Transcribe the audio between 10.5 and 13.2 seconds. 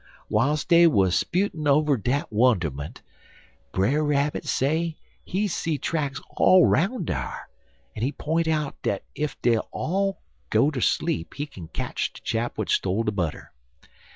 ter sleep, he kin ketch de chap w'at stole de